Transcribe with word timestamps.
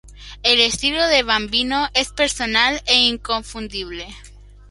El 0.41 0.59
estilo 0.61 1.05
de 1.09 1.21
Bambino 1.21 1.87
es 1.93 2.09
personal 2.11 2.81
e 2.87 3.03
inconfundible. 3.03 4.07